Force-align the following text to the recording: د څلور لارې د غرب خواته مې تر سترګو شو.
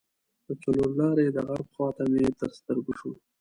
د 0.47 0.47
څلور 0.63 0.89
لارې 0.99 1.25
د 1.31 1.37
غرب 1.47 1.67
خواته 1.75 2.03
مې 2.11 2.21
تر 2.39 2.51
سترګو 2.59 2.93
شو. 2.99 3.11